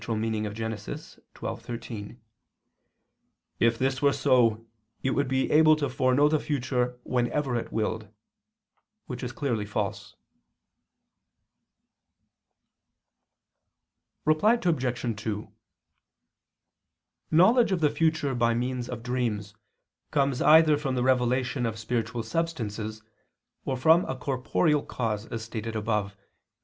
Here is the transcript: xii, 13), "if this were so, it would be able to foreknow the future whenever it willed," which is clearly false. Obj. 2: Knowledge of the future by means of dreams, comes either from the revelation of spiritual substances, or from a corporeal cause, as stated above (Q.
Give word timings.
xii, 0.01 0.47
13), 0.47 2.21
"if 3.59 3.77
this 3.77 4.01
were 4.01 4.11
so, 4.11 4.65
it 5.03 5.11
would 5.11 5.27
be 5.27 5.51
able 5.51 5.75
to 5.75 5.87
foreknow 5.87 6.27
the 6.27 6.39
future 6.39 6.99
whenever 7.03 7.55
it 7.55 7.71
willed," 7.71 8.07
which 9.05 9.21
is 9.21 9.31
clearly 9.31 9.63
false. 9.63 10.15
Obj. 14.25 15.07
2: 15.21 15.47
Knowledge 17.29 17.71
of 17.71 17.79
the 17.79 17.89
future 17.91 18.33
by 18.33 18.55
means 18.55 18.89
of 18.89 19.03
dreams, 19.03 19.53
comes 20.09 20.41
either 20.41 20.77
from 20.77 20.95
the 20.95 21.03
revelation 21.03 21.63
of 21.67 21.77
spiritual 21.77 22.23
substances, 22.23 23.03
or 23.65 23.77
from 23.77 24.05
a 24.05 24.15
corporeal 24.15 24.81
cause, 24.81 25.27
as 25.27 25.43
stated 25.43 25.75
above 25.75 26.15
(Q. 26.17 26.25